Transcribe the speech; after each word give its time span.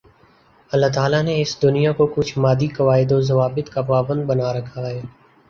اللہ 0.71 0.85
تعالیٰ 0.95 1.21
نے 1.23 1.35
اس 1.41 1.51
دنیا 1.61 1.91
کو 1.91 2.05
کچھ 2.15 2.37
مادی 2.39 2.67
قواعد 2.67 3.11
و 3.11 3.21
ضوابط 3.21 3.69
کا 3.69 3.81
پابند 3.81 4.25
بنا 4.25 4.53
رکھا 4.53 4.87
ہے 4.87 5.01